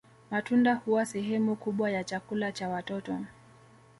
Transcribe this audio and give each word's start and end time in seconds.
Matunda 0.31 0.73
huwa 0.75 1.05
sehemu 1.05 1.55
kubwa 1.55 1.89
ya 1.91 2.03
chakula 2.03 2.51
cha 2.51 2.69
watoto 2.69 3.19